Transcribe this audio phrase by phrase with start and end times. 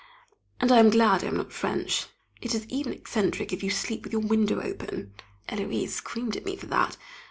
[0.59, 2.07] And I am glad I am not French.
[2.41, 5.13] It is even eccentric if you sleep with your window open;
[5.47, 6.97] Héloise screamed at me for that.